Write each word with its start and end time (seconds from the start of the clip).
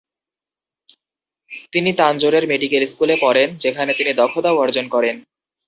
তিনি 1.73 1.89
তানজোরের 1.93 2.43
মেডিকেল 2.47 2.83
স্কুলে 2.85 3.15
পড়েন, 3.21 3.49
যেখানে 3.57 3.91
তিনি 3.93 4.11
দক্ষতাও 4.13 4.59
অর্জন 4.59 4.85
করেন। 4.87 5.15